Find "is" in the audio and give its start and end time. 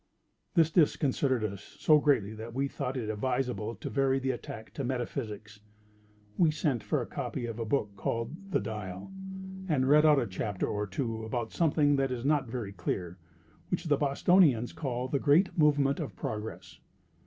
12.09-12.25